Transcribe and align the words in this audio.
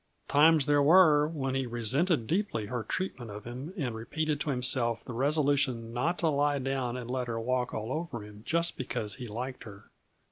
Times 0.27 0.65
there 0.65 0.81
were 0.81 1.27
when 1.27 1.53
he 1.53 1.67
resented 1.67 2.25
deeply 2.25 2.65
her 2.65 2.81
treatment 2.81 3.29
of 3.29 3.43
him 3.43 3.71
and 3.77 3.93
repeated 3.93 4.39
to 4.39 4.49
himself 4.49 5.05
the 5.05 5.13
resolution 5.13 5.93
not 5.93 6.17
to 6.17 6.27
lie 6.29 6.57
down 6.57 6.97
and 6.97 7.07
let 7.07 7.27
her 7.27 7.39
walk 7.39 7.71
all 7.71 7.91
over 7.91 8.23
him 8.25 8.41
just 8.43 8.77
because 8.77 9.17
he 9.17 9.27
liked 9.27 9.63
her. 9.63 9.91